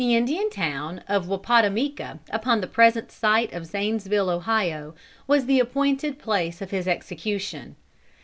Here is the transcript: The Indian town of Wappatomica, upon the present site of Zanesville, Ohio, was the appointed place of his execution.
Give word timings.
The 0.03 0.15
Indian 0.15 0.49
town 0.49 1.03
of 1.07 1.27
Wappatomica, 1.27 2.17
upon 2.31 2.59
the 2.59 2.65
present 2.65 3.11
site 3.11 3.53
of 3.53 3.67
Zanesville, 3.67 4.31
Ohio, 4.31 4.95
was 5.27 5.45
the 5.45 5.59
appointed 5.59 6.17
place 6.17 6.59
of 6.59 6.71
his 6.71 6.87
execution. 6.87 7.75